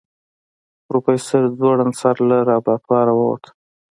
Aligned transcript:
پروفيسر 0.87 1.43
ځوړند 1.57 1.93
سر 2.01 2.15
له 2.29 2.37
لابراتواره 2.47 3.13
ووت. 3.15 3.43